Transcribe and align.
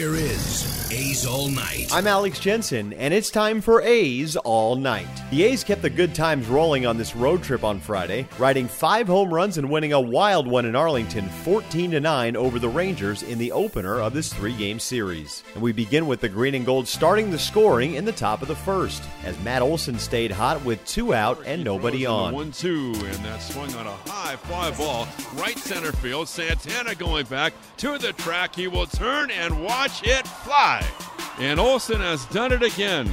Here 0.00 0.14
is 0.14 0.79
A's 0.92 1.24
All 1.24 1.48
Night. 1.48 1.88
I'm 1.92 2.08
Alex 2.08 2.40
Jensen, 2.40 2.92
and 2.94 3.14
it's 3.14 3.30
time 3.30 3.60
for 3.60 3.80
A's 3.82 4.34
All 4.34 4.74
Night. 4.74 5.06
The 5.30 5.44
A's 5.44 5.62
kept 5.62 5.82
the 5.82 5.90
good 5.90 6.16
times 6.16 6.48
rolling 6.48 6.84
on 6.84 6.96
this 6.96 7.14
road 7.14 7.44
trip 7.44 7.62
on 7.62 7.78
Friday, 7.78 8.26
riding 8.40 8.66
five 8.66 9.06
home 9.06 9.32
runs 9.32 9.56
and 9.56 9.70
winning 9.70 9.92
a 9.92 10.00
wild 10.00 10.48
one 10.48 10.66
in 10.66 10.74
Arlington, 10.74 11.28
14 11.28 12.02
9 12.02 12.36
over 12.36 12.58
the 12.58 12.68
Rangers 12.68 13.22
in 13.22 13.38
the 13.38 13.52
opener 13.52 14.00
of 14.00 14.14
this 14.14 14.32
three-game 14.32 14.80
series. 14.80 15.44
And 15.54 15.62
we 15.62 15.70
begin 15.70 16.08
with 16.08 16.20
the 16.20 16.28
green 16.28 16.56
and 16.56 16.66
gold 16.66 16.88
starting 16.88 17.30
the 17.30 17.38
scoring 17.38 17.94
in 17.94 18.04
the 18.04 18.10
top 18.10 18.42
of 18.42 18.48
the 18.48 18.56
first, 18.56 19.04
as 19.24 19.38
Matt 19.44 19.62
Olson 19.62 19.96
stayed 19.96 20.32
hot 20.32 20.64
with 20.64 20.84
two 20.86 21.14
out 21.14 21.40
and 21.46 21.62
nobody 21.62 22.04
on. 22.04 22.34
One 22.34 22.50
two, 22.50 22.92
and 22.96 23.24
that 23.24 23.40
swung 23.42 23.72
on 23.74 23.86
a 23.86 23.96
high 24.10 24.34
fly 24.34 24.72
ball, 24.72 25.06
right 25.36 25.58
center 25.58 25.92
field. 25.92 26.28
Santana 26.28 26.96
going 26.96 27.26
back 27.26 27.52
to 27.76 27.96
the 27.96 28.12
track. 28.14 28.56
He 28.56 28.66
will 28.66 28.86
turn 28.86 29.30
and 29.30 29.62
watch 29.62 30.02
it 30.04 30.26
fly. 30.26 30.79
And 31.40 31.58
Olson 31.58 32.00
has 32.00 32.26
done 32.26 32.52
it 32.52 32.62
again. 32.62 33.10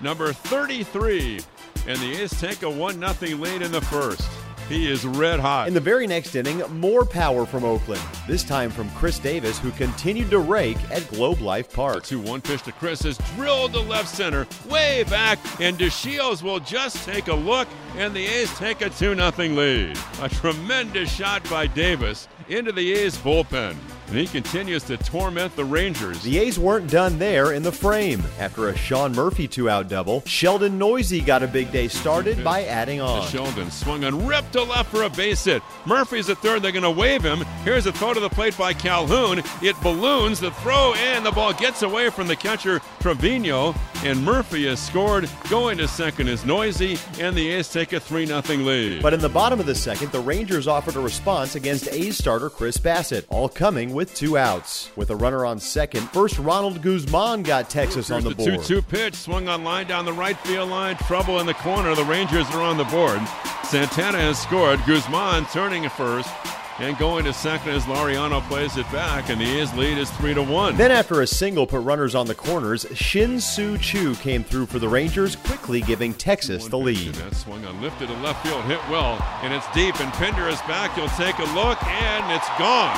Number 0.00 0.32
33. 0.32 1.40
And 1.88 1.98
the 1.98 2.22
A's 2.22 2.40
take 2.40 2.62
a 2.62 2.70
1 2.70 3.00
0 3.00 3.36
lead 3.38 3.60
in 3.60 3.72
the 3.72 3.80
first. 3.80 4.28
He 4.68 4.88
is 4.88 5.04
red 5.04 5.40
hot. 5.40 5.66
In 5.66 5.74
the 5.74 5.80
very 5.80 6.06
next 6.06 6.36
inning, 6.36 6.60
more 6.78 7.04
power 7.04 7.44
from 7.44 7.64
Oakland, 7.64 8.02
this 8.28 8.44
time 8.44 8.70
from 8.70 8.88
Khris 8.90 9.20
Davis, 9.20 9.58
who 9.58 9.72
continued 9.72 10.30
to 10.30 10.38
rake 10.38 10.78
at 10.92 11.08
Globe 11.08 11.40
Life 11.40 11.72
Park. 11.72 12.04
2 12.04 12.20
1 12.20 12.40
pitch 12.40 12.62
to 12.62 12.72
Khris 12.72 13.04
is 13.04 13.18
drilled 13.34 13.72
to 13.72 13.80
left 13.80 14.08
center, 14.08 14.46
way 14.68 15.04
back, 15.04 15.38
and 15.60 15.76
DeShields 15.76 16.42
will 16.42 16.60
just 16.60 17.04
take 17.04 17.26
a 17.28 17.34
look, 17.34 17.66
and 17.96 18.14
the 18.14 18.26
A's 18.26 18.56
take 18.58 18.80
a 18.80 18.90
2 18.90 19.14
0 19.16 19.30
lead. 19.38 19.98
A 20.20 20.28
tremendous 20.28 21.12
shot 21.12 21.48
by 21.50 21.66
Davis 21.66 22.28
into 22.48 22.70
the 22.70 22.92
A's 22.92 23.16
bullpen. 23.18 23.76
And 24.08 24.16
he 24.16 24.26
continues 24.26 24.84
to 24.84 24.96
torment 24.96 25.56
the 25.56 25.64
Rangers. 25.64 26.22
The 26.22 26.38
A's 26.38 26.58
weren't 26.58 26.90
done 26.90 27.18
there 27.18 27.52
in 27.52 27.62
the 27.62 27.72
frame. 27.72 28.22
After 28.38 28.68
a 28.68 28.76
Sean 28.76 29.12
Murphy 29.12 29.48
two 29.48 29.68
out 29.68 29.88
double, 29.88 30.22
Sheldon 30.26 30.78
Neuse 30.78 31.20
got 31.22 31.42
a 31.42 31.48
big 31.48 31.72
day 31.72 31.88
started 31.88 32.44
by 32.44 32.64
adding 32.64 33.00
on. 33.00 33.26
Sheldon 33.28 33.70
swung 33.70 34.04
and 34.04 34.28
ripped 34.28 34.52
to 34.52 34.62
left 34.62 34.90
for 34.90 35.02
a 35.02 35.10
base 35.10 35.44
hit. 35.44 35.62
Murphy's 35.86 36.30
at 36.30 36.38
third. 36.38 36.62
They're 36.62 36.72
going 36.72 36.84
to 36.84 36.90
wave 36.90 37.22
him. 37.22 37.40
Here's 37.64 37.86
a 37.86 37.92
throw 37.92 38.14
to 38.14 38.20
the 38.20 38.28
plate 38.28 38.56
by 38.56 38.72
Calhoun. 38.72 39.42
It 39.62 39.80
balloons 39.82 40.38
the 40.38 40.50
throw, 40.52 40.94
and 40.94 41.26
the 41.26 41.32
ball 41.32 41.52
gets 41.52 41.82
away 41.82 42.10
from 42.10 42.28
the 42.28 42.36
catcher 42.36 42.80
Trevino. 43.00 43.74
And 44.04 44.22
Murphy 44.24 44.66
has 44.66 44.80
scored. 44.80 45.28
Going 45.50 45.78
to 45.78 45.88
second 45.88 46.28
is 46.28 46.44
Neuse, 46.44 47.02
and 47.18 47.36
the 47.36 47.48
A's 47.48 47.68
take 47.68 47.92
a 47.92 48.00
3 48.00 48.26
0 48.26 48.40
lead. 48.40 49.02
But 49.02 49.14
in 49.14 49.20
the 49.20 49.28
bottom 49.28 49.58
of 49.58 49.66
the 49.66 49.74
second, 49.74 50.12
the 50.12 50.20
Rangers 50.20 50.68
offered 50.68 50.96
a 50.96 51.00
response 51.00 51.54
against 51.54 51.88
A's 51.88 52.16
starter 52.16 52.50
Chris 52.50 52.76
Bassitt, 52.76 53.24
all 53.28 53.48
coming 53.48 53.94
with 53.94 54.14
two 54.14 54.38
outs. 54.38 54.90
With 54.96 55.10
a 55.10 55.16
runner 55.16 55.44
on 55.44 55.58
second, 55.58 56.02
first 56.10 56.38
Ronald 56.38 56.82
Guzman 56.82 57.42
got 57.42 57.70
Texas 57.70 58.10
on 58.10 58.22
the 58.22 58.34
board. 58.34 58.62
2 58.62 58.80
2 58.80 58.82
pitch, 58.82 59.14
swung 59.14 59.48
on 59.48 59.64
line 59.64 59.86
down 59.86 60.04
the 60.04 60.12
right 60.12 60.38
field 60.40 60.70
line, 60.70 60.96
trouble 60.96 61.40
in 61.40 61.46
the 61.46 61.54
corner. 61.54 61.94
The 61.94 62.04
Rangers 62.04 62.46
are 62.50 62.62
on 62.62 62.76
the 62.76 62.84
board. 62.84 63.20
Santana 63.64 64.18
has 64.18 64.40
scored. 64.40 64.78
Guzman 64.86 65.46
turning 65.46 65.86
at 65.86 65.92
first. 65.92 66.30
And 66.78 66.98
going 66.98 67.24
to 67.24 67.32
second 67.32 67.70
as 67.70 67.84
Laureano 67.84 68.46
plays 68.48 68.76
it 68.76 68.84
back, 68.92 69.30
and 69.30 69.40
the 69.40 69.60
A's 69.60 69.72
lead 69.72 69.96
is 69.96 70.10
three 70.10 70.34
to 70.34 70.42
one. 70.42 70.76
Then, 70.76 70.90
after 70.90 71.22
a 71.22 71.26
single 71.26 71.66
put 71.66 71.80
runners 71.80 72.14
on 72.14 72.26
the 72.26 72.34
corners, 72.34 72.84
Shin 72.92 73.40
Soo 73.40 73.78
Choo 73.78 74.14
came 74.16 74.44
through 74.44 74.66
for 74.66 74.78
the 74.78 74.88
Rangers, 74.88 75.36
quickly 75.36 75.80
giving 75.80 76.12
Texas 76.12 76.68
the 76.68 76.76
lead. 76.76 77.14
That 77.14 77.34
swung 77.34 77.64
on 77.64 77.80
lifted 77.80 78.08
to 78.08 78.14
left 78.20 78.46
field, 78.46 78.62
hit 78.64 78.80
well, 78.90 79.16
and 79.40 79.54
it's 79.54 79.66
deep. 79.72 79.98
And 80.00 80.12
Pinder 80.12 80.50
is 80.50 80.60
back. 80.68 80.94
You'll 80.98 81.08
take 81.16 81.38
a 81.38 81.48
look, 81.56 81.82
and 81.82 82.30
it's 82.36 82.48
gone. 82.58 82.92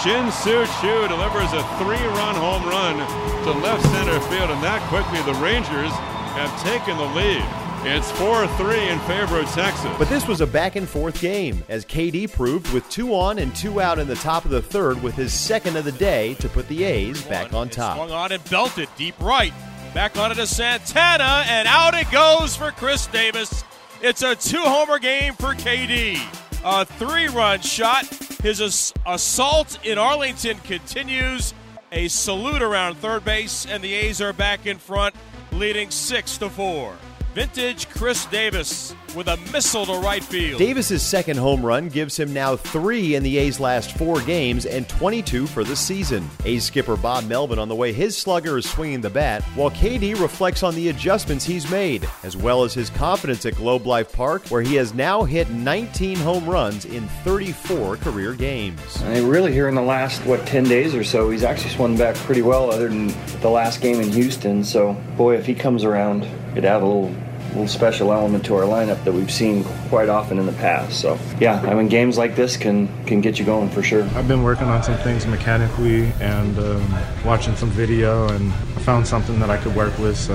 Shin 0.00 0.32
Soo 0.32 0.64
Choo 0.80 1.06
delivers 1.08 1.52
a 1.52 1.60
three-run 1.76 2.34
home 2.34 2.64
run 2.64 2.96
to 3.44 3.52
left 3.60 3.82
center 3.92 4.18
field, 4.32 4.48
and 4.48 4.62
that 4.64 4.80
quickly 4.88 5.20
the 5.28 5.38
Rangers 5.44 5.92
have 6.32 6.48
taken 6.64 6.96
the 6.96 7.04
lead. 7.12 7.65
It's 7.88 8.10
4 8.12 8.48
3 8.48 8.88
in 8.88 8.98
favor 9.00 9.38
of 9.38 9.48
Texas. 9.52 9.92
But 9.96 10.08
this 10.08 10.26
was 10.26 10.40
a 10.40 10.46
back 10.46 10.74
and 10.74 10.88
forth 10.88 11.20
game, 11.20 11.62
as 11.68 11.84
KD 11.84 12.32
proved 12.32 12.72
with 12.72 12.88
two 12.90 13.14
on 13.14 13.38
and 13.38 13.54
two 13.54 13.80
out 13.80 14.00
in 14.00 14.08
the 14.08 14.16
top 14.16 14.44
of 14.44 14.50
the 14.50 14.60
third 14.60 15.00
with 15.04 15.14
his 15.14 15.32
second 15.32 15.76
of 15.76 15.84
the 15.84 15.92
day 15.92 16.34
to 16.34 16.48
put 16.48 16.66
the 16.66 16.82
A's 16.82 17.22
back 17.22 17.52
on 17.52 17.68
top. 17.68 17.94
Swung 17.96 18.10
on 18.10 18.32
and 18.32 18.42
belted 18.50 18.88
deep 18.98 19.14
right. 19.20 19.52
Back 19.94 20.18
on 20.18 20.32
it 20.32 20.34
to 20.34 20.48
Santana, 20.48 21.44
and 21.46 21.68
out 21.68 21.94
it 21.94 22.10
goes 22.10 22.56
for 22.56 22.72
Khris 22.72 23.06
Davis. 23.06 23.62
It's 24.02 24.22
a 24.22 24.34
two 24.34 24.62
homer 24.62 24.98
game 24.98 25.34
for 25.34 25.54
KD. 25.54 26.18
A 26.64 26.84
three 26.84 27.28
run 27.28 27.60
shot. 27.60 28.04
His 28.42 28.60
ass- 28.60 28.92
assault 29.06 29.78
in 29.86 29.96
Arlington 29.96 30.58
continues. 30.58 31.54
A 31.92 32.08
salute 32.08 32.62
around 32.62 32.96
third 32.96 33.24
base, 33.24 33.64
and 33.64 33.82
the 33.82 33.94
A's 33.94 34.20
are 34.20 34.32
back 34.32 34.66
in 34.66 34.76
front, 34.78 35.14
leading 35.52 35.92
6 35.92 36.38
to 36.38 36.50
4. 36.50 36.96
Vintage 37.36 37.90
Khris 37.90 38.24
Davis 38.30 38.94
with 39.14 39.28
a 39.28 39.36
missile 39.52 39.84
to 39.84 39.92
right 39.98 40.24
field. 40.24 40.58
Davis's 40.58 41.02
second 41.02 41.36
home 41.36 41.64
run 41.64 41.90
gives 41.90 42.18
him 42.18 42.32
now 42.32 42.56
three 42.56 43.14
in 43.14 43.22
the 43.22 43.36
A's 43.36 43.60
last 43.60 43.94
four 43.98 44.22
games 44.22 44.64
and 44.64 44.88
22 44.88 45.46
for 45.46 45.62
the 45.62 45.76
season. 45.76 46.26
A's 46.46 46.64
skipper 46.64 46.96
Bob 46.96 47.24
Melvin 47.24 47.58
on 47.58 47.68
the 47.68 47.74
way 47.74 47.92
his 47.92 48.16
slugger 48.16 48.56
is 48.56 48.66
swinging 48.66 49.02
the 49.02 49.10
bat, 49.10 49.42
while 49.54 49.70
KD 49.70 50.18
reflects 50.18 50.62
on 50.62 50.74
the 50.74 50.88
adjustments 50.88 51.44
he's 51.44 51.70
made, 51.70 52.08
as 52.22 52.38
well 52.38 52.64
as 52.64 52.72
his 52.72 52.88
confidence 52.88 53.44
at 53.44 53.54
Globe 53.56 53.86
Life 53.86 54.12
Park, 54.12 54.48
where 54.48 54.62
he 54.62 54.76
has 54.76 54.94
now 54.94 55.22
hit 55.22 55.50
19 55.50 56.16
home 56.16 56.46
runs 56.46 56.86
in 56.86 57.06
34 57.22 57.98
career 57.98 58.32
games. 58.32 59.02
And 59.02 59.28
really, 59.28 59.52
here 59.52 59.68
in 59.68 59.74
the 59.74 59.82
last 59.82 60.24
what 60.24 60.46
10 60.46 60.64
days 60.64 60.94
or 60.94 61.04
so, 61.04 61.28
he's 61.28 61.44
actually 61.44 61.74
swung 61.74 61.98
back 61.98 62.16
pretty 62.16 62.40
well, 62.40 62.70
other 62.70 62.88
than 62.88 63.08
the 63.42 63.50
last 63.50 63.82
game 63.82 64.00
in 64.00 64.08
Houston. 64.08 64.64
So, 64.64 64.94
boy, 65.18 65.36
if 65.36 65.44
he 65.44 65.54
comes 65.54 65.84
around, 65.84 66.26
it 66.56 66.64
add 66.64 66.80
a 66.80 66.86
little 66.86 67.14
little 67.56 67.68
special 67.68 68.12
element 68.12 68.44
to 68.44 68.54
our 68.54 68.64
lineup 68.64 69.02
that 69.04 69.12
we've 69.12 69.30
seen 69.30 69.64
quite 69.88 70.08
often 70.08 70.38
in 70.38 70.46
the 70.46 70.52
past. 70.52 71.00
So 71.00 71.18
yeah, 71.40 71.60
I 71.62 71.74
mean 71.74 71.88
games 71.88 72.18
like 72.18 72.36
this 72.36 72.56
can 72.56 72.88
can 73.06 73.20
get 73.20 73.38
you 73.38 73.44
going 73.44 73.70
for 73.70 73.82
sure. 73.82 74.04
I've 74.14 74.28
been 74.28 74.42
working 74.42 74.66
on 74.66 74.82
some 74.82 74.96
things 74.98 75.26
mechanically 75.26 76.12
and 76.20 76.58
um, 76.58 76.94
watching 77.24 77.56
some 77.56 77.70
video, 77.70 78.28
and 78.28 78.52
I 78.52 78.80
found 78.80 79.06
something 79.06 79.40
that 79.40 79.50
I 79.50 79.56
could 79.56 79.74
work 79.74 79.98
with. 79.98 80.16
So 80.16 80.34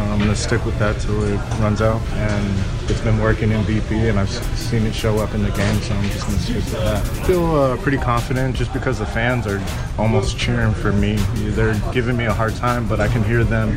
I'm 0.00 0.18
gonna 0.18 0.36
stick 0.36 0.64
with 0.64 0.78
that 0.78 1.00
till 1.00 1.22
it 1.24 1.36
runs 1.60 1.82
out. 1.82 2.00
And 2.12 2.90
it's 2.90 3.00
been 3.00 3.18
working 3.20 3.50
in 3.50 3.62
BP, 3.64 4.08
and 4.08 4.18
I've 4.18 4.30
seen 4.58 4.86
it 4.86 4.94
show 4.94 5.18
up 5.18 5.34
in 5.34 5.42
the 5.42 5.50
game. 5.50 5.80
So 5.82 5.94
I'm 5.94 6.08
just 6.08 6.26
gonna 6.26 6.38
stick 6.38 6.56
with 6.56 6.72
that. 6.72 7.02
I 7.02 7.26
feel 7.26 7.54
uh, 7.54 7.76
pretty 7.78 7.98
confident 7.98 8.56
just 8.56 8.72
because 8.72 8.98
the 8.98 9.06
fans 9.06 9.46
are 9.46 9.62
almost 9.98 10.38
cheering 10.38 10.72
for 10.72 10.92
me. 10.92 11.16
They're 11.50 11.78
giving 11.92 12.16
me 12.16 12.26
a 12.26 12.32
hard 12.32 12.54
time, 12.56 12.88
but 12.88 13.00
I 13.00 13.08
can 13.08 13.22
hear 13.24 13.44
them, 13.44 13.70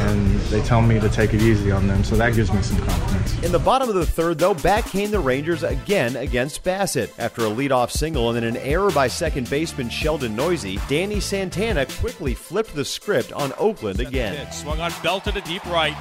and 0.00 0.38
they 0.42 0.62
tell 0.62 0.82
me 0.82 1.00
to 1.00 1.08
take 1.08 1.34
it 1.34 1.42
easy 1.42 1.70
on 1.70 1.86
them. 1.86 2.04
So 2.04 2.16
that 2.16 2.34
gives 2.34 2.52
me 2.52 2.62
some 2.62 2.78
confidence. 2.78 3.42
In 3.42 3.52
the 3.52 3.58
bottom 3.58 3.88
of 3.88 3.94
the 3.94 4.06
third, 4.06 4.38
though, 4.38 4.54
back 4.54 4.86
came 4.86 5.10
the 5.10 5.20
Rangers 5.20 5.62
again 5.62 6.16
against 6.16 6.64
Bassitt. 6.64 7.10
After 7.18 7.42
a 7.42 7.50
leadoff 7.50 7.90
single 7.90 8.28
and 8.28 8.36
then 8.36 8.44
an 8.44 8.56
error 8.58 8.90
by 8.90 9.08
second 9.08 9.48
baseman 9.48 9.88
Sheldon 9.88 10.36
Neuse, 10.36 10.76
Danny 10.88 11.20
Santana 11.20 11.86
quickly 11.86 12.34
flipped 12.34 12.74
the 12.74 12.84
script 12.84 13.32
on 13.32 13.52
Oakland 13.58 14.00
again. 14.00 14.50
Swung 14.52 14.80
on 14.80 14.92
belted 15.02 15.34
to 15.34 15.40
deep 15.42 15.59
right. 15.66 15.96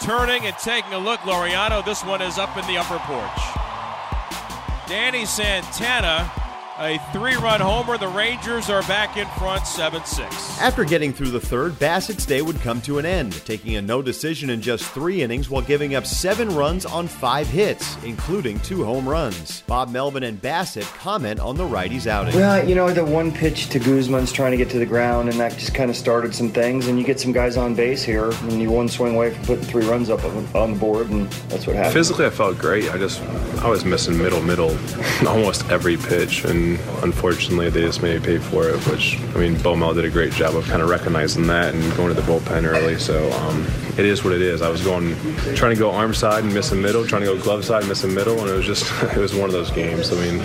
Turning 0.00 0.46
and 0.46 0.56
taking 0.58 0.92
a 0.92 0.98
look, 0.98 1.20
Laureano. 1.20 1.84
This 1.84 2.04
one 2.04 2.20
is 2.22 2.38
up 2.38 2.56
in 2.56 2.66
the 2.66 2.76
upper 2.76 2.98
porch. 3.00 4.88
Danny 4.88 5.24
Santana 5.24 6.30
a 6.78 6.98
three 7.12 7.34
run 7.36 7.60
homer. 7.60 7.98
The 7.98 8.08
Rangers 8.08 8.70
are 8.70 8.82
back 8.82 9.16
in 9.16 9.26
front 9.38 9.66
7 9.66 10.04
6. 10.04 10.60
After 10.60 10.84
getting 10.84 11.12
through 11.12 11.30
the 11.30 11.40
third, 11.40 11.72
Bassitt's 11.78 12.24
day 12.24 12.42
would 12.42 12.60
come 12.60 12.80
to 12.82 12.98
an 12.98 13.06
end, 13.06 13.32
taking 13.44 13.76
a 13.76 13.82
no 13.82 14.02
decision 14.02 14.50
in 14.50 14.60
just 14.60 14.84
three 14.84 15.22
innings 15.22 15.50
while 15.50 15.62
giving 15.62 15.94
up 15.94 16.06
seven 16.06 16.54
runs 16.54 16.86
on 16.86 17.06
five 17.06 17.46
hits, 17.46 18.02
including 18.04 18.58
two 18.60 18.84
home 18.84 19.08
runs. 19.08 19.62
Bob 19.62 19.90
Melvin 19.90 20.22
and 20.22 20.40
Bassitt 20.40 20.86
comment 20.96 21.40
on 21.40 21.56
the 21.56 21.64
righty's 21.64 22.06
outing. 22.06 22.34
Well, 22.34 22.66
you 22.66 22.74
know, 22.74 22.90
the 22.90 23.04
one 23.04 23.32
pitch 23.32 23.68
to 23.70 23.78
Guzman's 23.78 24.32
trying 24.32 24.52
to 24.52 24.56
get 24.56 24.70
to 24.70 24.78
the 24.78 24.86
ground, 24.86 25.28
and 25.28 25.38
that 25.40 25.52
just 25.52 25.74
kind 25.74 25.90
of 25.90 25.96
started 25.96 26.34
some 26.34 26.50
things. 26.50 26.86
And 26.86 26.98
you 26.98 27.04
get 27.04 27.20
some 27.20 27.32
guys 27.32 27.56
on 27.56 27.74
base 27.74 28.02
here, 28.02 28.30
and 28.30 28.60
you 28.60 28.70
one 28.70 28.88
swing 28.88 29.14
away 29.14 29.34
from 29.34 29.44
putting 29.44 29.64
three 29.64 29.86
runs 29.86 30.10
up 30.10 30.24
on 30.24 30.72
the 30.72 30.78
board, 30.78 31.10
and 31.10 31.30
that's 31.48 31.66
what 31.66 31.76
happened. 31.76 31.94
Physically, 31.94 32.26
I 32.26 32.30
felt 32.30 32.58
great. 32.58 32.90
I 32.90 32.98
just, 32.98 33.20
I 33.62 33.68
was 33.68 33.84
missing 33.84 34.16
middle, 34.18 34.42
middle 34.42 34.76
almost 35.26 35.68
every 35.68 35.96
pitch, 35.96 36.44
and 36.44 36.61
unfortunately, 37.02 37.70
they 37.70 37.80
just 37.82 38.02
made 38.02 38.20
me 38.20 38.26
pay 38.26 38.38
for 38.38 38.68
it. 38.68 38.76
Which, 38.88 39.18
I 39.34 39.38
mean, 39.38 39.60
Bo 39.62 39.76
Mel 39.76 39.94
did 39.94 40.04
a 40.04 40.10
great 40.10 40.32
job 40.32 40.56
of 40.56 40.64
kind 40.66 40.82
of 40.82 40.88
recognizing 40.88 41.46
that 41.48 41.74
and 41.74 41.96
going 41.96 42.14
to 42.14 42.20
the 42.20 42.22
bullpen 42.22 42.64
early. 42.64 42.98
So 42.98 43.30
um, 43.32 43.66
it 43.98 44.04
is 44.04 44.24
what 44.24 44.32
it 44.32 44.42
is. 44.42 44.62
I 44.62 44.68
was 44.68 44.82
going, 44.82 45.14
trying 45.54 45.74
to 45.74 45.78
go 45.78 45.90
arm 45.90 46.14
side 46.14 46.44
and 46.44 46.54
missing 46.54 46.80
middle, 46.80 47.06
trying 47.06 47.22
to 47.22 47.26
go 47.26 47.40
glove 47.40 47.64
side, 47.64 47.86
missing 47.86 48.14
middle, 48.14 48.38
and 48.40 48.48
it 48.48 48.54
was 48.54 48.66
just, 48.66 48.90
it 49.02 49.18
was 49.18 49.34
one 49.34 49.44
of 49.44 49.52
those 49.52 49.70
games. 49.70 50.12
I 50.12 50.16
mean, 50.16 50.40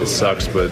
it 0.00 0.06
sucks, 0.06 0.46
but 0.46 0.70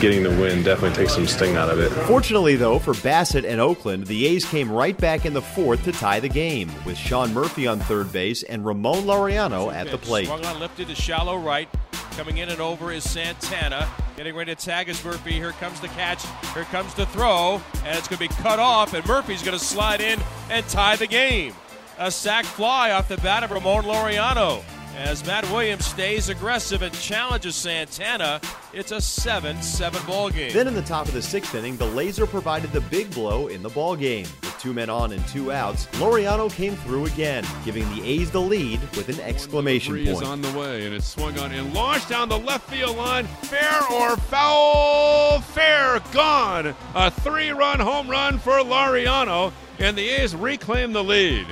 getting 0.00 0.22
the 0.22 0.30
win 0.30 0.62
definitely 0.62 0.96
takes 0.96 1.14
some 1.14 1.26
sting 1.26 1.56
out 1.56 1.70
of 1.70 1.78
it. 1.78 1.90
Fortunately, 2.06 2.56
though, 2.56 2.78
for 2.78 2.94
Bassitt 2.94 3.44
and 3.44 3.60
Oakland, 3.60 4.06
the 4.06 4.26
A's 4.26 4.44
came 4.44 4.70
right 4.70 4.96
back 4.96 5.24
in 5.24 5.32
the 5.32 5.42
fourth 5.42 5.84
to 5.84 5.92
tie 5.92 6.20
the 6.20 6.28
game, 6.28 6.70
with 6.84 6.96
Sean 6.96 7.32
Murphy 7.32 7.66
on 7.66 7.78
third 7.80 8.12
base 8.12 8.42
and 8.42 8.64
Ramon 8.64 9.02
Laureano 9.04 9.72
at 9.72 9.90
the 9.90 9.98
plate. 9.98 10.26
Swung 10.26 10.44
on, 10.44 10.60
lifted 10.60 10.88
to 10.88 10.94
shallow 10.94 11.38
right. 11.38 11.68
Coming 12.16 12.38
in 12.38 12.48
and 12.48 12.60
over 12.60 12.92
is 12.92 13.08
Santana. 13.08 13.88
Getting 14.16 14.36
ready 14.36 14.54
to 14.54 14.64
tag 14.64 14.88
is 14.88 15.04
Murphy. 15.04 15.32
Here 15.32 15.50
comes 15.52 15.80
the 15.80 15.88
catch. 15.88 16.24
Here 16.54 16.62
comes 16.64 16.94
the 16.94 17.04
throw. 17.06 17.60
And 17.84 17.98
it's 17.98 18.06
going 18.06 18.18
to 18.18 18.28
be 18.28 18.42
cut 18.42 18.60
off. 18.60 18.94
And 18.94 19.04
Murphy's 19.06 19.42
going 19.42 19.58
to 19.58 19.64
slide 19.64 20.00
in 20.00 20.20
and 20.50 20.64
tie 20.68 20.94
the 20.94 21.08
game. 21.08 21.52
A 21.98 22.12
sac 22.12 22.44
fly 22.44 22.92
off 22.92 23.08
the 23.08 23.16
bat 23.16 23.42
of 23.42 23.50
Ramon 23.50 23.82
Laureano. 23.82 24.62
As 24.96 25.26
Matt 25.26 25.50
Williams 25.50 25.86
stays 25.86 26.28
aggressive 26.28 26.82
and 26.82 26.94
challenges 26.94 27.56
Santana, 27.56 28.40
it's 28.72 28.92
a 28.92 29.00
7 29.00 29.60
7 29.60 30.06
ball 30.06 30.30
game. 30.30 30.52
Then 30.52 30.68
in 30.68 30.74
the 30.74 30.82
top 30.82 31.08
of 31.08 31.14
the 31.14 31.22
sixth 31.22 31.52
inning, 31.56 31.76
the 31.76 31.86
Laser 31.86 32.26
provided 32.26 32.70
the 32.70 32.82
big 32.82 33.12
blow 33.12 33.48
in 33.48 33.64
the 33.64 33.70
ball 33.70 33.96
game. 33.96 34.26
Two 34.64 34.72
men 34.72 34.88
on 34.88 35.12
and 35.12 35.28
two 35.28 35.52
outs, 35.52 35.84
Laureano 35.98 36.50
came 36.50 36.74
through 36.74 37.04
again, 37.04 37.44
giving 37.66 37.86
the 37.94 38.02
A's 38.02 38.30
the 38.30 38.40
lead 38.40 38.80
with 38.96 39.10
an 39.10 39.20
exclamation 39.20 39.92
Three 39.92 40.06
point. 40.06 40.22
is 40.22 40.26
on 40.26 40.40
the 40.40 40.58
way, 40.58 40.86
and 40.86 40.94
it's 40.94 41.06
swung 41.06 41.38
on 41.38 41.52
and 41.52 41.74
launched 41.74 42.08
down 42.08 42.30
the 42.30 42.38
left 42.38 42.70
field 42.70 42.96
line. 42.96 43.26
Fair 43.42 43.82
or 43.92 44.16
foul? 44.16 45.40
Fair, 45.40 46.00
gone. 46.14 46.74
A 46.94 47.10
three-run 47.10 47.78
home 47.78 48.08
run 48.08 48.38
for 48.38 48.52
Laureano, 48.52 49.52
and 49.80 49.98
the 49.98 50.08
A's 50.08 50.34
reclaim 50.34 50.94
the 50.94 51.04
lead. 51.04 51.46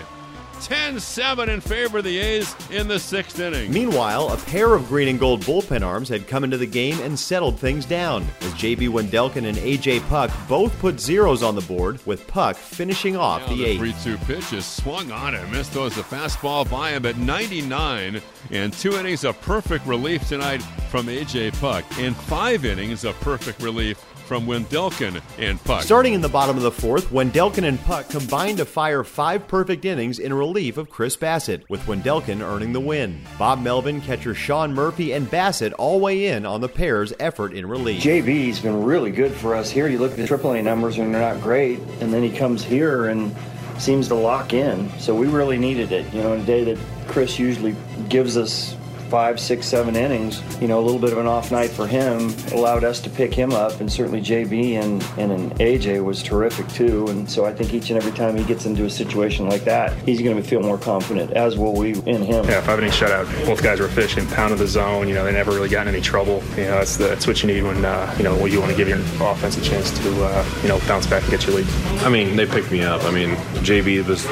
10-7 0.62 1.48
in 1.48 1.60
favor 1.60 1.98
of 1.98 2.04
the 2.04 2.18
A's 2.18 2.54
in 2.70 2.88
the 2.88 2.98
sixth 2.98 3.40
inning. 3.40 3.72
Meanwhile, 3.72 4.30
a 4.30 4.36
pair 4.36 4.74
of 4.74 4.88
green 4.88 5.08
and 5.08 5.18
gold 5.18 5.42
bullpen 5.42 5.84
arms 5.84 6.08
had 6.08 6.26
come 6.26 6.44
into 6.44 6.56
the 6.56 6.66
game 6.66 7.00
and 7.00 7.18
settled 7.18 7.58
things 7.58 7.84
down, 7.84 8.22
as 8.40 8.52
JB 8.52 8.88
Wendelken 8.88 9.44
and 9.46 9.58
AJ 9.58 10.00
Puk 10.08 10.30
both 10.48 10.78
put 10.78 11.00
zeros 11.00 11.42
on 11.42 11.54
the 11.54 11.60
board, 11.62 12.04
with 12.06 12.26
Puk 12.26 12.56
finishing 12.56 13.16
off 13.16 13.42
Now 13.42 13.48
the 13.48 13.56
the 13.56 13.64
eighth. 13.64 14.04
3-2 14.04 14.24
pitch 14.26 14.52
is 14.52 14.64
swung 14.64 15.10
on 15.10 15.34
and 15.34 15.50
missed. 15.50 15.72
Throws 15.72 15.96
a 15.98 16.02
fastball 16.02 16.70
by 16.70 16.90
him 16.92 17.06
at 17.06 17.16
99, 17.18 18.20
and 18.50 18.72
two 18.72 18.94
innings 18.94 19.24
of 19.24 19.40
perfect 19.40 19.86
relief 19.86 20.28
tonight 20.28 20.62
from 20.90 21.06
AJ 21.06 21.58
Puk, 21.60 21.84
and 21.98 22.14
five 22.14 22.64
innings 22.64 23.04
of 23.04 23.18
perfect 23.20 23.62
relief 23.62 23.98
from 24.32 24.46
Wendelken 24.46 25.20
and 25.36 25.62
Puk. 25.62 25.82
Starting 25.82 26.14
in 26.14 26.22
the 26.22 26.28
bottom 26.28 26.56
of 26.56 26.62
the 26.62 26.72
fourth, 26.72 27.10
Wendelken 27.10 27.64
and 27.64 27.78
Puk 27.82 28.08
combined 28.08 28.56
to 28.56 28.64
fire 28.64 29.04
five 29.04 29.46
perfect 29.46 29.84
innings 29.84 30.18
in 30.18 30.32
relief 30.32 30.78
of 30.78 30.88
Chris 30.88 31.18
Bassitt, 31.18 31.68
with 31.68 31.82
Wendelken 31.82 32.40
earning 32.40 32.72
the 32.72 32.80
win. 32.80 33.20
Bob 33.38 33.60
Melvin, 33.60 34.00
catcher 34.00 34.34
Sean 34.34 34.72
Murphy, 34.72 35.12
and 35.12 35.30
Bassitt 35.30 35.74
all 35.74 36.00
weigh 36.00 36.28
in 36.28 36.46
on 36.46 36.62
the 36.62 36.68
pair's 36.70 37.12
effort 37.20 37.52
in 37.52 37.66
relief. 37.66 38.02
JV's 38.02 38.60
been 38.60 38.82
really 38.82 39.10
good 39.10 39.32
for 39.32 39.54
us 39.54 39.70
here. 39.70 39.86
You 39.86 39.98
look 39.98 40.12
at 40.12 40.16
the 40.16 40.24
AAA 40.24 40.64
numbers 40.64 40.96
and 40.96 41.14
they're 41.14 41.34
not 41.34 41.42
great, 41.42 41.78
and 42.00 42.10
then 42.10 42.22
he 42.22 42.34
comes 42.34 42.64
here 42.64 43.08
and 43.08 43.36
seems 43.78 44.08
to 44.08 44.14
lock 44.14 44.54
in. 44.54 44.88
So 44.98 45.14
we 45.14 45.26
really 45.26 45.58
needed 45.58 45.92
it. 45.92 46.10
You 46.14 46.22
know, 46.22 46.32
in 46.32 46.40
a 46.40 46.44
day 46.46 46.64
that 46.64 46.78
Chris 47.06 47.38
usually 47.38 47.76
gives 48.08 48.38
us 48.38 48.74
five, 49.12 49.38
six, 49.38 49.66
seven 49.66 49.94
innings, 49.94 50.40
you 50.58 50.66
know, 50.66 50.80
a 50.80 50.84
little 50.84 50.98
bit 50.98 51.12
of 51.12 51.18
an 51.18 51.26
off 51.26 51.52
night 51.52 51.68
for 51.68 51.86
him 51.86 52.30
allowed 52.54 52.82
us 52.82 52.98
to 52.98 53.10
pick 53.10 53.34
him 53.34 53.52
up, 53.52 53.78
and 53.78 53.92
certainly 53.92 54.22
JB 54.22 54.82
and, 54.82 55.02
and 55.18 55.30
an 55.30 55.50
AJ 55.58 56.02
was 56.02 56.22
terrific 56.22 56.66
too. 56.68 57.06
And 57.08 57.30
so 57.30 57.44
I 57.44 57.52
think 57.52 57.74
each 57.74 57.90
and 57.90 57.98
every 57.98 58.12
time 58.12 58.38
he 58.38 58.44
gets 58.44 58.64
into 58.64 58.86
a 58.86 58.90
situation 58.90 59.50
like 59.50 59.64
that, 59.64 59.92
he's 60.08 60.22
going 60.22 60.38
to 60.38 60.42
feel 60.42 60.62
more 60.62 60.78
confident, 60.78 61.30
as 61.32 61.58
will 61.58 61.74
we 61.74 61.90
in 62.06 62.22
him. 62.22 62.46
Yeah, 62.46 62.62
five 62.62 62.78
inning 62.78 62.90
shutout. 62.90 63.26
Both 63.44 63.62
guys 63.62 63.80
were 63.80 63.86
efficient, 63.86 64.30
pounded 64.30 64.58
the 64.58 64.66
zone. 64.66 65.08
You 65.08 65.14
know, 65.14 65.24
they 65.24 65.32
never 65.32 65.50
really 65.50 65.68
got 65.68 65.86
in 65.86 65.94
any 65.94 66.02
trouble. 66.02 66.42
You 66.56 66.64
know, 66.64 66.78
that's 66.78 66.96
the, 66.96 67.08
that's 67.08 67.26
what 67.26 67.42
you 67.42 67.48
need 67.48 67.64
when 67.64 67.84
uh, 67.84 68.14
you 68.16 68.24
know 68.24 68.34
when 68.34 68.50
you 68.50 68.60
want 68.60 68.70
to 68.70 68.76
give 68.78 68.88
your 68.88 68.98
offense 69.20 69.58
a 69.58 69.62
chance 69.62 69.90
to 69.98 70.24
uh, 70.24 70.60
you 70.62 70.68
know 70.68 70.78
bounce 70.88 71.06
back 71.06 71.20
and 71.20 71.30
get 71.30 71.46
your 71.46 71.56
lead. 71.56 71.66
I 72.02 72.08
mean, 72.08 72.34
they 72.34 72.46
picked 72.46 72.72
me 72.72 72.82
up. 72.82 73.04
I 73.04 73.10
mean, 73.10 73.36
JB 73.60 74.06
was 74.06 74.24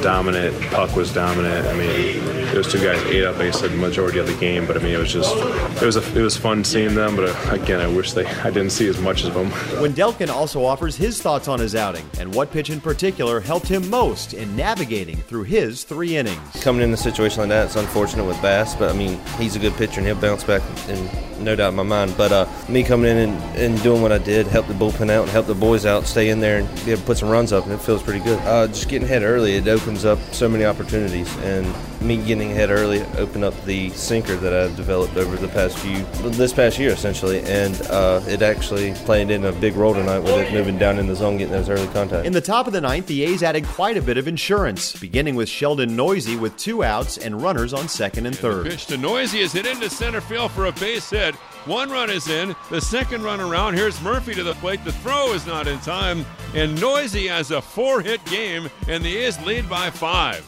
dominant, 0.00 0.60
Puk 0.70 0.94
was 0.94 1.12
dominant. 1.12 1.66
I 1.66 1.76
mean, 1.76 2.24
those 2.54 2.70
two 2.70 2.78
guys 2.78 3.02
ate 3.06 3.24
up 3.24 3.36
basically 3.36 3.70
the 3.70 3.78
majority 3.78 4.20
of 4.20 4.27
the 4.28 4.38
game. 4.38 4.66
But 4.66 4.76
I 4.76 4.80
mean, 4.80 4.94
it 4.94 4.98
was 4.98 5.12
just 5.12 5.34
it 5.36 5.86
was 5.86 5.96
a, 5.96 6.18
it 6.18 6.22
was 6.22 6.36
fun 6.36 6.64
seeing 6.64 6.94
them. 6.94 7.16
But 7.16 7.30
again, 7.52 7.80
I 7.80 7.88
wish 7.88 8.12
they 8.12 8.26
I 8.26 8.50
didn't 8.50 8.70
see 8.70 8.86
as 8.88 9.00
much 9.00 9.24
of 9.24 9.34
them. 9.34 9.50
Wendelken 9.82 10.28
also 10.28 10.64
offers 10.64 10.96
his 10.96 11.20
thoughts 11.20 11.48
on 11.48 11.58
his 11.58 11.74
outing 11.74 12.08
and 12.18 12.34
what 12.34 12.50
pitch 12.50 12.70
in 12.70 12.80
particular 12.80 13.40
helped 13.40 13.68
him 13.68 13.88
most 13.90 14.34
in 14.34 14.54
navigating 14.54 15.16
through 15.16 15.44
his 15.44 15.84
three 15.84 16.16
innings. 16.16 16.38
Coming 16.62 16.82
in 16.82 16.92
a 16.92 16.96
situation 16.96 17.40
like 17.40 17.48
that, 17.48 17.66
it's 17.66 17.76
unfortunate 17.76 18.24
with 18.24 18.40
Bass, 18.42 18.74
but 18.74 18.90
I 18.90 18.92
mean, 18.92 19.18
he's 19.38 19.56
a 19.56 19.58
good 19.58 19.74
pitcher 19.74 20.00
and 20.00 20.06
he'll 20.06 20.16
bounce 20.16 20.44
back, 20.44 20.62
and 20.88 21.44
no 21.44 21.56
doubt 21.56 21.70
in 21.70 21.76
my 21.76 21.82
mind. 21.82 22.14
But 22.16 22.32
uh, 22.32 22.46
me 22.68 22.82
coming 22.82 23.10
in 23.10 23.30
and, 23.30 23.56
and 23.56 23.82
doing 23.82 24.02
what 24.02 24.12
I 24.12 24.18
did, 24.18 24.46
help 24.46 24.66
the 24.66 24.74
bullpen 24.74 25.10
out 25.10 25.22
and 25.22 25.30
help 25.30 25.46
the 25.46 25.54
boys 25.54 25.86
out, 25.86 26.04
stay 26.04 26.30
in 26.30 26.40
there 26.40 26.58
and 26.58 26.84
be 26.84 26.92
able 26.92 27.00
to 27.00 27.06
put 27.06 27.18
some 27.18 27.28
runs 27.28 27.52
up, 27.52 27.64
and 27.64 27.72
it 27.72 27.80
feels 27.80 28.02
pretty 28.02 28.20
good. 28.20 28.38
Uh, 28.40 28.66
just 28.66 28.88
getting 28.88 29.06
ahead 29.06 29.22
early, 29.22 29.54
it 29.54 29.66
opens 29.68 30.04
up 30.04 30.18
so 30.32 30.48
many 30.48 30.64
opportunities, 30.64 31.34
and 31.38 31.66
me 32.00 32.16
getting 32.16 32.52
ahead 32.52 32.70
early 32.70 33.02
opened 33.16 33.44
up 33.44 33.54
the 33.64 33.90
sinker 33.90 34.36
that 34.36 34.52
I've 34.52 34.76
developed 34.76 35.16
over 35.16 35.36
the 35.36 35.48
past 35.48 35.78
few, 35.78 36.04
this 36.30 36.52
past 36.52 36.78
year 36.78 36.90
essentially, 36.90 37.40
and 37.40 37.80
uh, 37.82 38.20
it 38.26 38.42
actually 38.42 38.92
played 39.04 39.30
in 39.30 39.44
a 39.44 39.52
big 39.52 39.74
role 39.74 39.94
tonight 39.94 40.20
with 40.20 40.32
it 40.38 40.52
moving 40.52 40.78
down 40.78 40.98
in 40.98 41.06
the 41.06 41.14
zone, 41.14 41.38
getting 41.38 41.52
those 41.52 41.68
early 41.68 41.86
contacts. 41.88 42.26
In 42.26 42.32
the 42.32 42.40
top 42.40 42.66
of 42.66 42.72
the 42.72 42.80
ninth, 42.80 43.06
the 43.06 43.24
A's 43.24 43.42
added 43.42 43.66
quite 43.66 43.96
a 43.96 44.02
bit 44.02 44.16
of 44.16 44.28
insurance, 44.28 44.98
beginning 44.98 45.34
with 45.34 45.48
Sheldon 45.48 45.96
Neuse 45.96 46.36
with 46.36 46.56
two 46.56 46.84
outs 46.84 47.18
and 47.18 47.42
runners 47.42 47.72
on 47.72 47.88
second 47.88 48.26
and 48.26 48.36
third. 48.36 48.66
Pitch 48.66 48.86
to 48.86 48.96
Neuse 48.96 49.34
is 49.34 49.52
hit 49.52 49.66
into 49.66 49.90
center 49.90 50.20
field 50.20 50.52
for 50.52 50.66
a 50.66 50.72
base 50.72 51.10
hit. 51.10 51.34
One 51.64 51.90
run 51.90 52.08
is 52.08 52.28
in. 52.28 52.54
The 52.70 52.80
second 52.80 53.22
run 53.22 53.40
around. 53.40 53.74
Here's 53.74 54.00
Murphy 54.00 54.34
to 54.34 54.42
the 54.42 54.54
plate. 54.54 54.82
The 54.84 54.92
throw 54.92 55.32
is 55.34 55.46
not 55.46 55.66
in 55.66 55.78
time. 55.80 56.24
And 56.54 56.80
Neuse 56.80 57.28
has 57.28 57.50
a 57.50 57.60
four 57.60 58.00
hit 58.00 58.24
game, 58.26 58.70
and 58.86 59.04
the 59.04 59.16
A's 59.18 59.38
lead 59.44 59.68
by 59.68 59.90
five. 59.90 60.46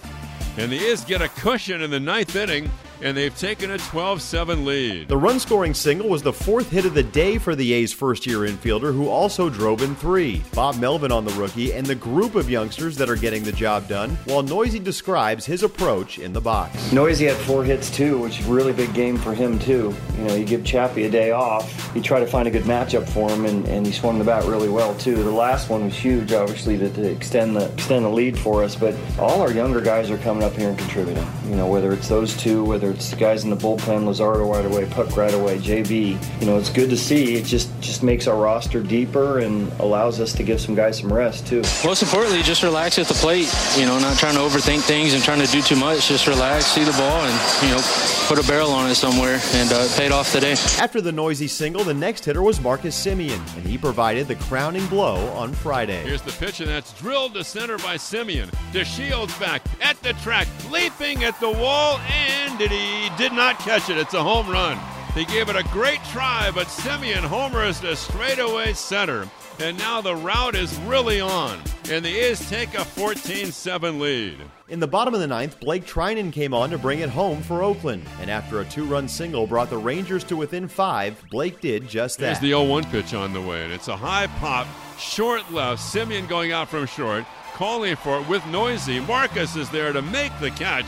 And 0.57 0.71
the 0.71 0.76
Is 0.76 1.04
get 1.04 1.23
a 1.23 1.28
cushion 1.28 1.80
in 1.80 1.90
the 1.90 2.00
ninth 2.00 2.37
inning, 2.37 2.71
and 3.02 3.16
they've 3.16 3.37
taken 3.37 3.71
a 3.71 3.78
12 3.78 4.23
7 4.23 4.64
lead. 4.64 5.09
The 5.09 5.16
run 5.16 5.40
scoring 5.40 5.75
single 5.75 6.09
was 6.09 6.23
the 6.23 6.33
fourth 6.33 6.71
hit 6.71 6.85
of 6.85 6.95
the 6.95 7.02
day 7.02 7.38
for 7.38 7.54
the 7.54 7.73
A's 7.73 7.92
first 7.92 8.26
year 8.26 8.40
infielder, 8.40 8.92
who 8.92 9.09
also 9.09 9.49
drove 9.49 9.83
in 9.83 9.95
three. 9.97 10.42
Bob 10.54 10.76
Melvin 10.78 11.12
on 11.12 11.25
the 11.25 11.33
rookie 11.33 11.73
and 11.73 11.87
the 11.87 11.95
group 11.95 12.35
of 12.35 12.50
youngsters 12.50 12.97
that 12.97 13.09
are 13.09 13.16
getting 13.16 13.42
the 13.42 13.52
job 13.52 13.88
done, 13.88 14.11
while 14.25 14.42
Neuse 14.42 14.78
describes 14.80 15.47
his 15.47 15.62
approach 15.62 16.19
in 16.19 16.33
the 16.33 16.40
box. 16.40 16.92
Neuse 16.92 17.21
had 17.21 17.37
four 17.37 17.64
hits 17.64 17.90
too, 17.90 18.19
which 18.19 18.40
is 18.40 18.47
a 18.47 18.50
really 18.52 18.73
big 18.73 18.92
game 18.95 19.16
for 19.16 19.35
him 19.35 19.59
too. 19.59 19.95
You 20.16 20.25
know, 20.25 20.35
you 20.35 20.45
give 20.45 20.64
Chappie 20.64 21.04
a 21.04 21.11
day 21.11 21.30
off, 21.30 21.90
you 21.95 22.02
try 22.02 22.21
to 22.21 22.26
find 22.26 22.47
a 22.47 22.50
good 22.50 22.64
matchup 22.64 23.09
for 23.09 23.30
him, 23.30 23.47
and, 23.47 23.66
and 23.66 23.87
he 23.87 23.92
swung 23.92 24.19
the 24.19 24.25
bat 24.25 24.45
really 24.45 24.69
well 24.69 24.95
too. 24.97 25.16
The 25.23 25.30
last 25.30 25.71
one 25.71 25.85
was 25.85 25.97
huge, 25.97 26.33
obviously, 26.33 26.76
to, 26.78 26.90
to 26.90 27.11
extend 27.11 27.57
the 27.57 27.71
extend 27.73 28.04
the 28.04 28.11
lead 28.11 28.38
for 28.38 28.62
us. 28.62 28.76
But 28.76 28.95
all 29.19 29.40
our 29.40 29.52
younger 29.52 29.80
guys 29.80 30.11
are 30.11 30.19
coming 30.19 30.42
up 30.42 30.54
here 30.54 30.69
and 30.69 30.78
contributing. 30.78 31.26
You 31.47 31.57
know, 31.57 31.66
whether 31.66 31.92
it's 31.92 32.09
those 32.09 32.37
two, 32.37 32.64
whether 32.64 32.89
it's 32.90 33.11
the 33.11 33.16
guys 33.16 33.44
in 33.44 33.50
the 33.50 33.56
bullpen, 33.56 34.04
Luzardo 34.04 34.50
right 34.52 34.64
away, 34.64 34.87
Puk 34.87 35.16
right 35.16 35.32
away, 35.32 35.59
JB. 35.59 36.40
You 36.40 36.47
know, 36.47 36.59
it's 36.59 36.70
good 36.70 36.90
to 36.90 36.97
see. 36.97 37.37
It 37.37 37.44
just 37.44 37.68
just 37.80 38.02
makes 38.02 38.26
our 38.26 38.37
roster 38.37 38.82
deeper 38.82 39.40
and 39.40 39.70
allows 39.80 40.20
us 40.20 40.32
to 40.35 40.42
give 40.42 40.61
some 40.61 40.75
guys 40.75 40.99
some 40.99 41.12
rest 41.12 41.47
too. 41.47 41.62
Most 41.85 42.02
importantly, 42.02 42.42
just 42.42 42.62
relax 42.62 42.99
at 42.99 43.06
the 43.06 43.14
plate. 43.14 43.52
You 43.76 43.87
know, 43.87 43.99
not 43.99 44.18
trying 44.18 44.35
to 44.35 44.40
overthink 44.40 44.82
things 44.82 45.14
and 45.14 45.23
trying 45.23 45.40
to 45.40 45.50
do 45.50 45.62
too 45.62 45.76
much. 45.76 46.09
Just 46.09 46.26
relax, 46.26 46.66
see 46.66 46.85
the 46.85 46.92
ball, 46.92 47.25
and 47.25 47.62
you 47.62 47.75
know, 47.75 47.82
put 48.28 48.38
a 48.38 48.47
barrel 48.47 48.70
on 48.70 48.90
it 48.90 48.94
somewhere, 48.94 49.40
and 49.54 49.73
uh, 49.73 49.76
it 49.76 49.97
paid 49.97 50.12
off 50.12 50.32
today. 50.32 50.52
After 50.78 51.00
the 51.00 51.12
Neuse 51.12 51.50
single, 51.50 51.85
the 51.85 51.94
next 51.94 52.25
hitter 52.25 52.42
was 52.42 52.61
Marcus 52.61 52.94
Semien, 53.06 53.40
and 53.56 53.66
he 53.66 53.76
provided 53.76 54.28
the 54.28 54.37
crowning 54.37 54.87
blow 54.87 55.28
on 55.30 55.52
Friday. 55.52 56.02
Here's 56.02 56.23
the 56.23 56.32
pitch, 56.32 56.61
and 56.61 56.68
that's 56.68 56.92
drilled 56.94 57.35
to 57.35 57.44
center 57.44 57.78
by 57.78 57.97
Semien. 57.97 58.50
To 58.73 58.85
Shields 58.85 59.37
back 59.38 59.62
at 59.80 60.00
the 60.02 60.12
track, 60.14 60.47
leaping 60.70 61.25
at 61.25 61.38
the 61.40 61.50
wall, 61.50 61.99
and 61.99 62.59
did 62.59 62.70
he 62.70 62.79
did 63.16 63.32
not 63.32 63.58
catch 63.58 63.90
it. 63.90 63.99
It's 63.99 64.14
a 64.14 64.22
home 64.22 64.49
run. 64.49 64.78
He 65.14 65.25
gave 65.25 65.49
it 65.49 65.56
a 65.56 65.64
great 65.64 66.02
try, 66.04 66.50
but 66.54 66.68
Semien 66.68 67.25
homers 67.25 67.80
to 67.80 67.96
straightaway 67.96 68.75
center. 68.75 69.28
And 69.58 69.76
now 69.76 70.00
the 70.00 70.14
route 70.14 70.54
is 70.54 70.75
really 70.80 71.20
on, 71.20 71.60
and 71.90 72.02
the 72.02 72.16
A's 72.16 72.49
take 72.49 72.72
a 72.75 72.84
14 72.84 73.52
7 73.52 73.99
lead. 73.99 74.38
In 74.68 74.80
the 74.80 74.87
bottom 74.87 75.12
of 75.12 75.20
the 75.20 75.26
ninth, 75.26 75.60
Blake 75.60 75.84
Treinen 75.84 76.32
came 76.32 76.54
on 76.54 76.70
to 76.70 76.78
bring 76.78 77.00
it 77.00 77.10
home 77.10 77.42
for 77.42 77.62
Oakland. 77.62 78.06
And 78.20 78.30
after 78.30 78.60
a 78.60 78.64
two 78.64 78.84
run 78.84 79.08
single 79.08 79.46
brought 79.46 79.68
the 79.68 79.76
Rangers 79.76 80.25
to 80.25 80.37
within 80.37 80.68
five, 80.68 81.22
Blake 81.30 81.60
did 81.60 81.88
just 81.88 82.18
that. 82.18 82.26
There's 82.26 82.38
the 82.40 82.50
0 82.50 82.64
1 82.64 82.84
pitch 82.84 83.12
on 83.12 83.32
the 83.32 83.42
way, 83.42 83.64
and 83.64 83.72
it's 83.72 83.88
a 83.88 83.96
high 83.96 84.28
pop, 84.38 84.66
short 84.99 85.50
left. 85.52 85.82
Semien 85.82 86.28
going 86.28 86.52
out 86.52 86.68
from 86.68 86.87
short, 86.87 87.25
calling 87.54 87.96
for 87.96 88.20
it 88.20 88.28
with 88.28 88.46
Neuse. 88.46 88.88
Marcus 89.06 89.56
is 89.56 89.68
there 89.70 89.92
to 89.92 90.00
make 90.00 90.32
the 90.40 90.52
catch 90.52 90.87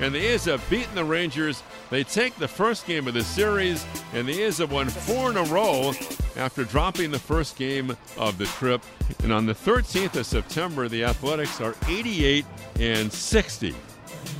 and 0.00 0.14
the 0.14 0.18
A's 0.18 0.44
have 0.46 0.68
beaten 0.68 0.94
the 0.94 1.04
Rangers. 1.04 1.62
They 1.90 2.04
take 2.04 2.36
the 2.36 2.48
first 2.48 2.86
game 2.86 3.06
of 3.06 3.14
the 3.14 3.22
series, 3.22 3.84
and 4.12 4.26
the 4.26 4.42
A's 4.42 4.58
have 4.58 4.72
won 4.72 4.88
four 4.88 5.30
in 5.30 5.36
a 5.36 5.44
row 5.44 5.92
after 6.36 6.64
dropping 6.64 7.10
the 7.10 7.18
first 7.18 7.56
game 7.56 7.96
of 8.16 8.38
the 8.38 8.46
trip. 8.46 8.82
And 9.22 9.32
on 9.32 9.46
the 9.46 9.54
13th 9.54 10.16
of 10.16 10.26
September, 10.26 10.88
the 10.88 11.04
Athletics 11.04 11.60
are 11.60 11.74
88 11.88 12.44
and 12.80 13.12
60. 13.12 13.74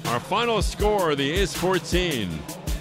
Our 0.06 0.20
final 0.20 0.62
score: 0.62 1.14
the 1.14 1.30
A's 1.30 1.54
14, 1.54 2.30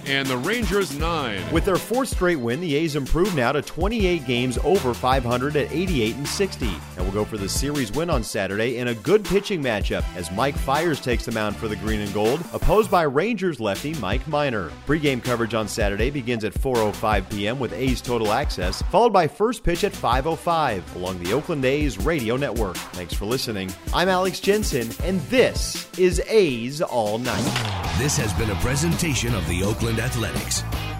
and 0.06 0.28
the 0.28 0.36
Rangers 0.36 0.98
9. 0.98 1.52
With 1.52 1.64
their 1.64 1.76
fourth 1.76 2.08
straight 2.08 2.36
win, 2.36 2.60
the 2.60 2.74
A's 2.76 2.96
improve 2.96 3.34
now 3.34 3.52
to 3.52 3.62
28 3.62 4.26
games 4.26 4.58
over 4.64 4.94
500 4.94 5.56
at 5.56 5.72
88 5.72 6.16
and 6.16 6.28
60. 6.28 6.66
And 6.66 6.98
we'll 6.98 7.12
go 7.12 7.24
for 7.24 7.38
the 7.38 7.48
series 7.48 7.92
win 7.92 8.10
on 8.10 8.22
Saturday 8.22 8.78
in 8.78 8.88
a 8.88 8.94
good 8.94 9.24
pitching 9.24 9.62
matchup 9.62 10.04
as 10.16 10.30
Mike 10.32 10.56
Fiers 10.56 11.00
takes 11.00 11.24
the 11.24 11.32
mound 11.32 11.56
for 11.56 11.68
the 11.68 11.76
green 11.76 12.00
and 12.00 12.12
gold, 12.12 12.40
opposed 12.52 12.90
by 12.90 13.02
Rangers 13.02 13.60
lefty 13.60 13.94
Mike 13.94 14.26
Minor. 14.28 14.70
Pre-game 14.86 15.20
coverage 15.20 15.54
on 15.54 15.68
Saturday 15.68 16.10
begins 16.10 16.44
at 16.44 16.54
4:05 16.54 17.30
p.m. 17.30 17.58
with 17.58 17.72
A's 17.72 18.00
Total 18.00 18.32
Access, 18.32 18.82
followed 18.82 19.12
by 19.12 19.26
first 19.26 19.62
pitch 19.64 19.84
at 19.84 19.92
5:05 19.92 20.94
along 20.96 21.22
the 21.22 21.32
Oakland 21.32 21.64
A's 21.64 21.98
radio 21.98 22.36
network. 22.36 22.76
Thanks 22.76 23.14
for 23.14 23.24
listening. 23.24 23.72
I'm 23.92 24.08
Alex 24.08 24.40
Jensen, 24.40 24.90
and 25.02 25.20
this 25.22 25.88
is 25.98 26.20
A's 26.28 26.82
All 26.82 27.18
Night. 27.18 27.94
This 27.98 28.16
has 28.16 28.32
been 28.34 28.50
a 28.50 28.56
presentation 28.56 29.34
of 29.34 29.46
the 29.48 29.62
Oakland 29.62 29.93
Athletics. 30.00 30.93